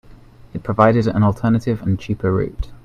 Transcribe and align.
It 0.55 0.63
provided 0.63 1.05
an 1.05 1.21
alternative 1.21 1.83
and 1.83 1.99
cheaper 1.99 2.33
route. 2.33 2.71